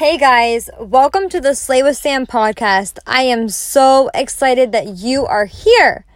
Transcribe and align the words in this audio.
Hey 0.00 0.16
guys, 0.16 0.70
welcome 0.78 1.28
to 1.28 1.42
the 1.42 1.54
Slay 1.54 1.82
with 1.82 1.94
Sam 1.94 2.26
podcast. 2.26 2.98
I 3.06 3.24
am 3.24 3.50
so 3.50 4.08
excited 4.14 4.72
that 4.72 4.96
you 4.96 5.26
are 5.26 5.44
here. 5.44 6.06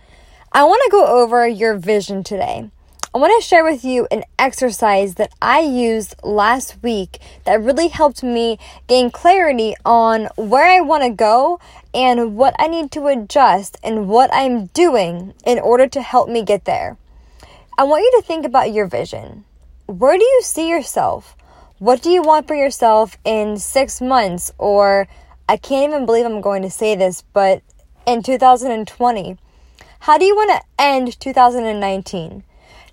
I 0.52 0.64
want 0.64 0.80
to 0.86 0.90
go 0.90 1.04
over 1.04 1.46
your 1.46 1.74
vision 1.74 2.24
today. 2.24 2.70
I 3.14 3.18
want 3.18 3.38
to 3.38 3.46
share 3.46 3.62
with 3.62 3.84
you 3.84 4.08
an 4.10 4.24
exercise 4.38 5.16
that 5.16 5.34
I 5.42 5.60
used 5.60 6.14
last 6.24 6.82
week 6.82 7.18
that 7.44 7.60
really 7.60 7.88
helped 7.88 8.22
me 8.22 8.58
gain 8.86 9.10
clarity 9.10 9.74
on 9.84 10.30
where 10.36 10.64
I 10.64 10.80
want 10.80 11.02
to 11.02 11.10
go 11.10 11.60
and 11.92 12.38
what 12.38 12.56
I 12.58 12.68
need 12.68 12.90
to 12.92 13.08
adjust 13.08 13.76
and 13.84 14.08
what 14.08 14.30
I'm 14.32 14.68
doing 14.68 15.34
in 15.44 15.58
order 15.58 15.86
to 15.88 16.00
help 16.00 16.30
me 16.30 16.42
get 16.42 16.64
there. 16.64 16.96
I 17.76 17.84
want 17.84 18.00
you 18.00 18.18
to 18.18 18.26
think 18.26 18.46
about 18.46 18.72
your 18.72 18.86
vision. 18.86 19.44
Where 19.84 20.16
do 20.16 20.24
you 20.24 20.40
see 20.42 20.70
yourself? 20.70 21.36
What 21.84 22.00
do 22.00 22.08
you 22.08 22.22
want 22.22 22.48
for 22.48 22.54
yourself 22.54 23.18
in 23.26 23.58
six 23.58 24.00
months? 24.00 24.50
Or 24.56 25.06
I 25.46 25.58
can't 25.58 25.92
even 25.92 26.06
believe 26.06 26.24
I'm 26.24 26.40
going 26.40 26.62
to 26.62 26.70
say 26.70 26.96
this, 26.96 27.22
but 27.34 27.60
in 28.06 28.22
2020? 28.22 29.36
How 29.98 30.16
do 30.16 30.24
you 30.24 30.34
want 30.34 30.50
to 30.52 30.82
end 30.82 31.20
2019? 31.20 32.42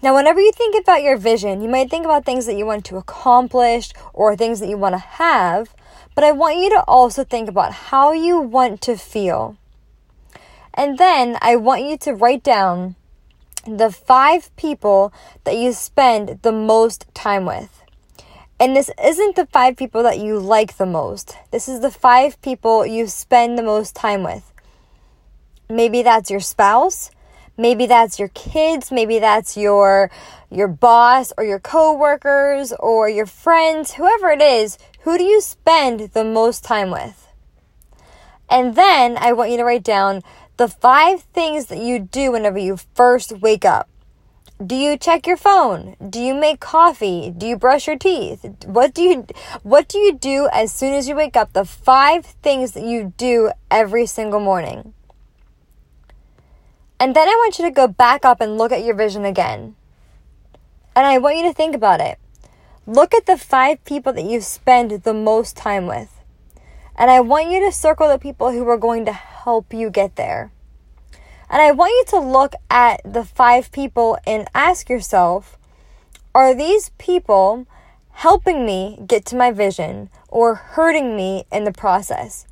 Now, 0.02 0.14
whenever 0.14 0.42
you 0.42 0.52
think 0.52 0.76
about 0.78 1.04
your 1.04 1.16
vision, 1.16 1.62
you 1.62 1.70
might 1.70 1.90
think 1.90 2.04
about 2.04 2.26
things 2.26 2.46
that 2.48 2.58
you 2.58 2.66
want 2.66 2.84
to 2.88 2.98
accomplish 2.98 3.94
or 4.12 4.36
things 4.36 4.60
that 4.60 4.68
you 4.68 4.78
want 4.78 4.96
to 4.96 5.00
have, 5.00 5.74
but 6.14 6.26
I 6.26 6.34
want 6.34 6.58
you 6.58 6.70
to 6.72 6.84
also 6.86 7.24
think 7.24 7.48
about 7.48 7.72
how 7.72 8.12
you 8.12 8.42
want 8.42 8.82
to 8.82 8.98
feel. 8.98 9.56
And 10.74 10.98
then 10.98 11.38
I 11.40 11.56
want 11.56 11.84
you 11.84 11.98
to 12.00 12.14
write 12.14 12.44
down 12.44 12.98
the 13.66 13.90
five 13.90 14.54
people 14.58 15.14
that 15.46 15.56
you 15.56 15.72
spend 15.72 16.40
the 16.42 16.52
most 16.52 17.06
time 17.14 17.46
with. 17.46 17.81
And 18.62 18.76
this 18.76 18.92
isn't 19.04 19.36
the 19.36 19.48
five 19.48 19.76
people 19.76 20.04
that 20.04 20.20
you 20.20 20.38
like 20.38 20.78
the 20.78 20.86
most. 20.86 21.36
This 21.50 21.68
is 21.68 21.80
the 21.80 21.90
five 21.90 22.40
people 22.44 22.86
you 22.86 23.08
spend 23.08 23.58
the 23.58 23.64
most 23.64 23.96
time 23.96 24.22
with. 24.22 24.54
Maybe 25.68 26.04
that's 26.04 26.30
your 26.30 26.42
spouse, 26.42 27.10
maybe 27.58 27.88
that's 27.88 28.20
your 28.20 28.28
kids, 28.28 28.92
maybe 28.92 29.18
that's 29.18 29.58
your 29.58 30.12
your 30.52 30.68
boss 30.68 31.34
or 31.40 31.44
your 31.44 31.58
coworkers 31.58 32.72
or 32.80 33.10
your 33.10 33.26
friends, 33.26 33.94
whoever 33.94 34.30
it 34.30 34.44
is, 34.44 34.78
who 35.00 35.18
do 35.18 35.24
you 35.24 35.42
spend 35.42 36.12
the 36.14 36.24
most 36.24 36.64
time 36.64 36.92
with? 36.92 37.30
And 38.48 38.76
then 38.76 39.18
I 39.18 39.32
want 39.34 39.50
you 39.50 39.58
to 39.58 39.64
write 39.64 39.84
down 39.84 40.22
the 40.58 40.68
five 40.68 41.24
things 41.34 41.66
that 41.66 41.80
you 41.80 41.98
do 41.98 42.34
whenever 42.34 42.60
you 42.60 42.78
first 42.94 43.40
wake 43.42 43.66
up. 43.66 43.90
Do 44.66 44.76
you 44.76 44.96
check 44.96 45.26
your 45.26 45.38
phone? 45.38 45.96
Do 46.08 46.20
you 46.20 46.36
make 46.36 46.60
coffee? 46.60 47.34
Do 47.36 47.48
you 47.48 47.58
brush 47.58 47.88
your 47.88 47.98
teeth? 47.98 48.46
What 48.66 48.94
do 48.94 49.02
you 49.02 49.26
what 49.64 49.88
do 49.88 49.98
you 49.98 50.14
do 50.14 50.50
as 50.54 50.72
soon 50.72 50.94
as 50.94 51.08
you 51.08 51.16
wake 51.16 51.36
up? 51.36 51.54
The 51.54 51.66
five 51.66 52.26
things 52.26 52.74
that 52.74 52.84
you 52.84 53.14
do 53.18 53.52
every 53.72 54.06
single 54.06 54.40
morning. 54.40 54.94
And 57.00 57.16
then 57.16 57.28
I 57.28 57.32
want 57.32 57.58
you 57.58 57.66
to 57.66 57.72
go 57.72 57.88
back 57.88 58.24
up 58.24 58.40
and 58.40 58.60
look 58.60 58.72
at 58.72 58.84
your 58.84 58.94
vision 58.94 59.26
again. 59.26 59.76
And 60.96 61.08
I 61.08 61.18
want 61.18 61.38
you 61.38 61.44
to 61.44 61.54
think 61.54 61.74
about 61.74 62.00
it. 62.00 62.20
Look 62.86 63.16
at 63.16 63.26
the 63.26 63.38
five 63.38 63.84
people 63.84 64.14
that 64.14 64.26
you 64.26 64.42
spend 64.42 64.92
the 64.92 65.14
most 65.14 65.58
time 65.58 65.88
with. 65.88 66.22
And 66.96 67.10
I 67.10 67.22
want 67.22 67.50
you 67.50 67.62
to 67.62 67.72
circle 67.72 68.08
the 68.08 68.20
people 68.20 68.52
who 68.52 68.68
are 68.68 68.78
going 68.78 69.06
to 69.06 69.14
help 69.14 69.74
you 69.74 69.90
get 69.90 70.18
there. 70.18 70.52
And 71.52 71.62
I 71.62 71.72
want 71.72 71.92
you 71.92 72.06
to 72.20 72.26
look 72.26 72.54
at 72.70 73.02
the 73.04 73.26
five 73.26 73.74
people 73.74 74.18
and 74.26 74.48
ask 74.56 74.90
yourself 74.90 75.58
are 76.34 76.56
these 76.56 76.92
people 76.98 77.68
helping 78.12 78.66
me 78.66 78.98
get 79.06 79.26
to 79.26 79.36
my 79.36 79.52
vision 79.52 80.10
or 80.30 80.56
hurting 80.56 81.18
me 81.18 81.44
in 81.52 81.66
the 81.66 81.74
process? 81.74 82.48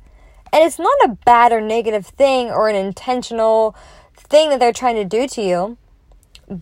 And 0.52 0.62
it's 0.62 0.78
not 0.78 0.92
a 1.02 1.16
bad 1.24 1.50
or 1.50 1.62
negative 1.62 2.08
thing 2.08 2.50
or 2.50 2.68
an 2.68 2.76
intentional 2.76 3.74
thing 4.14 4.50
that 4.50 4.60
they're 4.60 4.72
trying 4.72 4.96
to 4.96 5.04
do 5.04 5.26
to 5.28 5.40
you, 5.40 5.78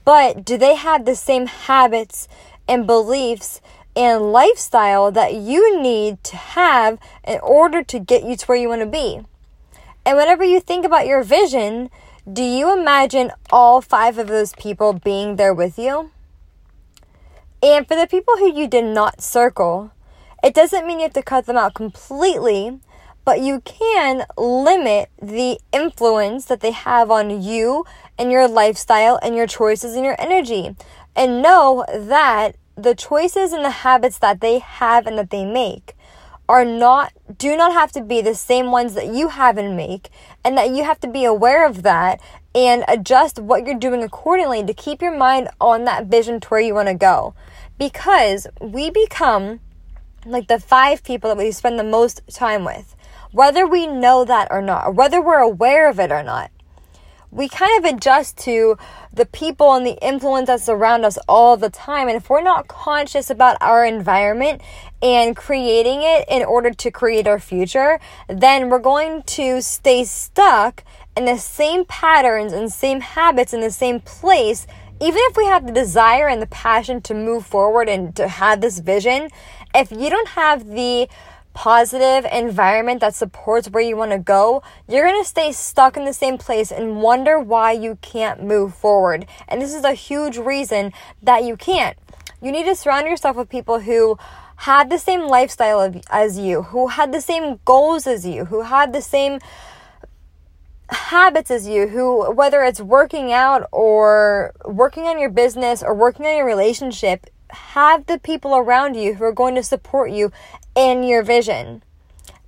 but 0.05 0.45
do 0.45 0.57
they 0.57 0.77
have 0.77 1.07
the 1.07 1.17
same 1.17 1.47
habits 1.47 2.29
and 2.69 2.87
beliefs 2.87 3.61
and 3.97 4.31
lifestyle 4.31 5.11
that 5.11 5.35
you 5.35 5.83
need 5.83 6.23
to 6.23 6.37
have 6.37 7.01
in 7.27 7.41
order 7.41 7.83
to 7.83 7.99
get 7.99 8.23
you 8.23 8.37
to 8.37 8.47
where 8.47 8.59
you 8.59 8.69
want 8.69 8.83
to 8.83 8.87
be? 8.87 9.23
And 10.07 10.17
whenever 10.17 10.45
you 10.45 10.61
think 10.61 10.85
about 10.85 11.07
your 11.07 11.25
vision, 11.25 11.91
do 12.31 12.43
you 12.43 12.79
imagine 12.79 13.33
all 13.51 13.81
five 13.81 14.19
of 14.19 14.29
those 14.29 14.53
people 14.55 14.93
being 14.93 15.37
there 15.37 15.55
with 15.55 15.79
you? 15.79 16.11
And 17.63 17.89
for 17.89 17.97
the 17.97 18.07
people 18.07 18.37
who 18.37 18.53
you 18.53 18.69
did 18.69 18.85
not 18.85 19.23
circle, 19.23 19.93
it 20.45 20.55
doesn't 20.55 20.87
mean 20.87 20.99
you 20.99 21.05
have 21.05 21.13
to 21.15 21.23
cut 21.23 21.47
them 21.47 21.57
out 21.57 21.75
completely, 21.75 22.81
but 23.25 23.41
you 23.41 23.61
can 23.61 24.25
limit 24.37 25.09
the 25.21 25.59
influence 25.73 26.45
that 26.47 26.61
they 26.61 26.71
have 26.71 27.11
on 27.11 27.43
you 27.43 27.85
and 28.19 28.31
your 28.31 28.47
lifestyle 28.47 29.19
and 29.23 29.35
your 29.35 29.47
choices 29.47 29.95
and 29.95 30.05
your 30.05 30.17
energy. 30.19 30.77
And 31.17 31.43
know 31.43 31.85
that 31.93 32.57
the 32.77 32.95
choices 32.95 33.53
and 33.53 33.65
the 33.65 33.71
habits 33.71 34.19
that 34.19 34.41
they 34.41 34.59
have 34.59 35.07
and 35.07 35.19
that 35.19 35.31
they 35.31 35.45
make 35.45 35.97
are 36.49 36.65
not 36.65 37.13
do 37.37 37.57
not 37.57 37.73
have 37.73 37.93
to 37.93 38.01
be 38.01 38.23
the 38.23 38.35
same 38.35 38.71
ones 38.71 38.95
that 38.95 39.07
you 39.07 39.29
have 39.29 39.59
and 39.59 39.77
make 39.77 40.09
and 40.43 40.57
that 40.57 40.71
you 40.71 40.83
have 40.83 40.99
to 40.99 41.09
be 41.09 41.25
aware 41.25 41.67
of 41.67 41.83
that 41.83 42.21
and 42.55 42.85
adjust 42.89 43.39
what 43.39 43.67
you're 43.67 43.79
doing 43.79 44.03
accordingly 44.03 44.65
to 44.65 44.73
keep 44.73 45.03
your 45.03 45.17
mind 45.17 45.49
on 45.61 45.85
that 45.85 46.07
vision 46.07 46.41
to 46.41 46.49
where 46.49 46.61
you 46.61 46.75
want 46.75 46.89
to 46.89 46.95
go. 46.95 47.35
Because 47.79 48.47
we 48.61 48.91
become 48.91 49.61
like 50.25 50.49
the 50.49 50.59
five 50.59 51.05
people 51.05 51.29
that 51.29 51.37
we 51.37 51.53
spend 51.53 51.79
the 51.79 51.85
most 51.85 52.23
time 52.31 52.65
with. 52.65 52.97
Whether 53.31 53.67
we 53.67 53.87
know 53.87 54.25
that 54.25 54.49
or 54.51 54.63
not 54.63 54.87
or 54.87 54.91
whether 54.91 55.21
we're 55.21 55.39
aware 55.39 55.89
of 55.89 56.01
it 56.01 56.11
or 56.11 56.23
not 56.23 56.51
we 57.31 57.49
kind 57.49 57.85
of 57.85 57.95
adjust 57.95 58.39
to 58.39 58.79
the 59.13 59.27
people 59.27 59.75
and 59.75 59.87
the 59.87 59.99
influence 60.03 60.47
that's 60.47 60.69
around 60.69 61.05
us 61.05 61.19
all 61.29 61.57
the 61.57 61.71
time. 61.71 62.09
And 62.09 62.17
if 62.17 62.31
we're 62.31 62.43
not 62.43 62.69
conscious 62.69 63.31
about 63.31 63.57
our 63.61 63.85
environment 63.85 64.63
and 65.03 65.37
creating 65.37 66.01
it 66.03 66.25
in 66.29 66.45
order 66.45 66.71
to 66.71 66.91
create 66.91 67.27
our 67.27 67.39
future, 67.39 68.01
then 68.29 68.69
we're 68.69 68.79
going 68.79 69.23
to 69.25 69.61
stay 69.61 70.05
stuck 70.05 70.85
in 71.17 71.27
the 71.27 71.37
same 71.37 71.85
patterns 71.85 72.53
and 72.53 72.73
same 72.73 73.01
habits 73.01 73.53
in 73.53 73.61
the 73.61 73.71
same 73.71 74.01
place. 74.01 74.67
Even 75.01 75.21
if 75.27 75.37
we 75.37 75.45
have 75.47 75.67
the 75.67 75.73
desire 75.73 76.29
and 76.29 76.43
the 76.43 76.47
passion 76.47 77.01
to 77.03 77.15
move 77.15 77.47
forward 77.47 77.89
and 77.89 78.17
to 78.17 78.27
have 78.27 78.61
this 78.61 78.79
vision, 78.79 79.29
if 79.75 79.93
you 79.93 80.11
don't 80.11 80.29
have 80.29 80.67
the 80.67 81.09
positive 81.55 82.25
environment 82.33 83.01
that 83.01 83.15
supports 83.15 83.69
where 83.69 83.83
you 83.83 83.97
want 83.97 84.13
to 84.13 84.19
go, 84.19 84.63
you're 84.89 85.07
going 85.07 85.21
to 85.21 85.29
stay 85.29 85.53
stuck 85.53 85.97
in 85.97 86.05
the 86.05 86.13
same 86.13 86.39
place 86.39 86.71
and 86.71 87.03
wonder 87.03 87.39
why 87.41 87.73
you 87.73 87.99
can't 88.01 88.43
move 88.43 88.75
forward. 88.75 89.27
And 89.49 89.61
this 89.61 89.75
is 89.75 89.85
a 89.85 89.93
huge 89.93 90.39
reason 90.39 90.93
that 91.23 91.45
you 91.45 91.57
can't. 91.57 91.97
You 92.41 92.53
need 92.53 92.65
to 92.65 92.77
surround 92.77 93.07
yourself 93.07 93.37
with 93.37 93.49
people 93.49 93.81
who 93.81 94.17
had 94.57 94.91
the 94.91 94.99
same 94.99 95.23
lifestyle 95.23 95.81
of, 95.81 96.01
as 96.11 96.39
you, 96.39 96.63
who 96.63 96.89
had 96.89 97.13
the 97.13 97.21
same 97.21 97.61
goals 97.65 98.07
as 98.07 98.27
you, 98.27 98.45
who 98.45 98.63
had 98.63 98.93
the 98.93 99.03
same 99.03 99.39
habits 100.91 101.51
as 101.51 101.67
you, 101.67 101.89
who, 101.89 102.33
whether 102.33 102.63
it's 102.63 102.81
working 102.81 103.33
out 103.33 103.69
or 103.73 104.53
working 104.65 105.05
on 105.05 105.19
your 105.19 105.31
business 105.31 105.83
or 105.83 105.95
working 105.95 106.27
on 106.27 106.37
your 106.37 106.47
relationship, 106.47 107.27
have 107.51 108.07
the 108.07 108.19
people 108.19 108.57
around 108.57 108.95
you 108.95 109.15
who 109.15 109.25
are 109.25 109.33
going 109.33 109.55
to 109.55 109.63
support 109.63 110.11
you 110.11 110.33
in 110.75 111.03
your 111.03 111.23
vision. 111.23 111.83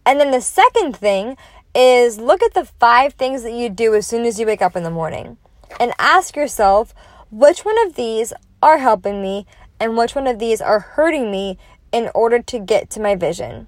And 0.05 0.21
then 0.21 0.31
the 0.31 0.41
second 0.41 0.97
thing 0.97 1.37
is 1.75 2.19
look 2.19 2.43
at 2.43 2.55
the 2.55 2.65
five 2.65 3.15
things 3.15 3.43
that 3.43 3.53
you 3.53 3.69
do 3.69 3.94
as 3.94 4.06
soon 4.06 4.25
as 4.25 4.41
you 4.41 4.47
wake 4.47 4.62
up 4.62 4.77
in 4.77 4.83
the 4.83 4.91
morning 4.91 5.37
and 5.78 5.93
ask 5.99 6.34
yourself 6.34 6.94
which 7.31 7.65
one 7.65 7.77
of 7.87 7.94
these 7.94 8.33
are 8.62 8.78
helping 8.78 9.22
me 9.22 9.47
and 9.78 9.97
which 9.97 10.15
one 10.15 10.27
of 10.27 10.38
these 10.38 10.61
are 10.61 10.81
hurting 10.81 11.31
me 11.31 11.59
in 11.93 12.11
order 12.15 12.41
to 12.41 12.59
get 12.59 12.91
to 12.91 13.00
my 13.00 13.15
vision. 13.15 13.67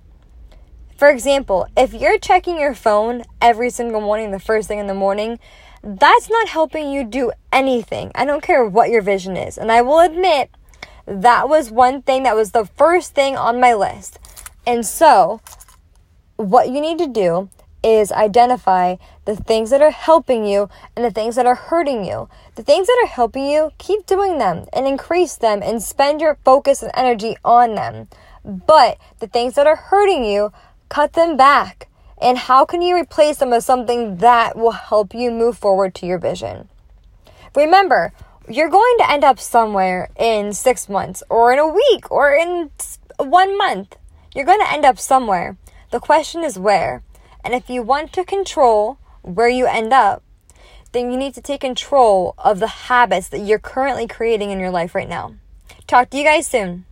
For 0.97 1.11
example, 1.11 1.67
if 1.77 1.95
you're 1.95 2.19
checking 2.19 2.61
your 2.61 2.75
phone 2.75 3.25
every 3.41 3.71
single 3.71 4.01
morning, 4.01 4.31
the 4.31 4.39
first 4.39 4.69
thing 4.69 4.79
in 4.79 4.87
the 4.87 4.95
morning, 4.95 5.39
that's 5.83 6.31
not 6.31 6.49
helping 6.49 6.93
you 6.93 7.03
do 7.03 7.33
anything. 7.53 8.13
I 8.15 8.25
don't 8.25 8.43
care 8.43 8.65
what 8.65 8.91
your 8.91 9.03
vision 9.03 9.37
is. 9.37 9.59
And 9.59 9.73
I 9.73 9.83
will 9.83 9.99
admit, 9.99 10.51
that 11.07 11.49
was 11.49 11.71
one 11.71 12.03
thing 12.03 12.23
that 12.23 12.37
was 12.37 12.53
the 12.53 12.65
first 12.65 13.15
thing 13.15 13.37
on 13.37 13.61
my 13.61 13.75
list. 13.75 14.19
And 14.67 14.87
so, 14.87 15.41
what 16.37 16.69
you 16.69 16.81
need 16.81 16.99
to 16.99 17.07
do 17.07 17.49
is 17.83 18.13
identify 18.13 18.97
the 19.25 19.37
things 19.37 19.71
that 19.71 19.83
are 19.83 19.91
helping 19.91 20.47
you 20.47 20.69
and 20.95 21.05
the 21.05 21.11
things 21.11 21.37
that 21.37 21.47
are 21.47 21.55
hurting 21.55 22.05
you. 22.05 22.29
The 22.55 22.63
things 22.63 22.87
that 22.87 23.01
are 23.05 23.09
helping 23.09 23.47
you, 23.47 23.71
keep 23.79 24.07
doing 24.07 24.39
them 24.39 24.67
and 24.73 24.87
increase 24.87 25.37
them 25.37 25.63
and 25.63 25.83
spend 25.83 26.21
your 26.21 26.39
focus 26.45 26.83
and 26.83 26.93
energy 26.95 27.37
on 27.45 27.75
them. 27.75 28.09
But 28.45 28.99
the 29.19 29.27
things 29.27 29.55
that 29.55 29.67
are 29.67 29.77
hurting 29.77 30.25
you, 30.25 30.53
cut 30.89 31.15
them 31.15 31.37
back. 31.37 31.89
And 32.21 32.39
how 32.39 32.65
can 32.65 32.83
you 32.83 32.97
replace 32.97 33.39
them 33.39 33.51
with 33.51 33.65
something 33.65 34.19
that 34.19 34.57
will 34.57 34.73
help 34.73 35.13
you 35.15 35.31
move 35.31 35.59
forward 35.59 35.95
to 35.97 36.07
your 36.07 36.19
vision? 36.19 36.69
Remember, 37.55 38.13
you're 38.53 38.69
going 38.69 38.97
to 38.99 39.11
end 39.11 39.25
up 39.25 39.41
somewhere 39.41 40.11
in 40.17 40.53
six 40.53 40.89
months 40.89 41.23
or 41.31 41.53
in 41.53 41.59
a 41.59 41.67
week 41.67 42.11
or 42.11 42.35
in 42.35 42.71
one 43.19 43.57
month. 43.57 43.97
You're 44.35 44.45
going 44.45 44.61
to 44.61 44.73
end 44.73 44.85
up 44.85 44.99
somewhere. 44.99 45.57
The 45.91 46.01
question 46.01 46.45
is 46.45 46.59
where. 46.59 47.03
And 47.45 47.55
if 47.55 47.71
you 47.71 47.83
want 47.83 48.13
to 48.13 48.25
control 48.25 48.99
where 49.23 49.49
you 49.49 49.67
end 49.67 49.93
up, 49.93 50.23
then 50.93 51.11
you 51.11 51.17
need 51.17 51.35
to 51.35 51.41
take 51.41 51.63
control 51.63 52.35
of 52.39 52.61
the 52.61 52.67
habits 52.67 53.29
that 53.29 53.41
you're 53.41 53.59
currently 53.59 54.07
creating 54.07 54.51
in 54.51 54.61
your 54.61 54.71
life 54.71 54.95
right 54.95 55.09
now. 55.09 55.35
Talk 55.87 56.11
to 56.11 56.19
you 56.19 56.25
guys 56.25 56.47
soon. 56.47 56.85